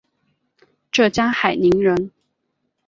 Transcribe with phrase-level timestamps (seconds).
[0.91, 2.09] 浙江海宁人。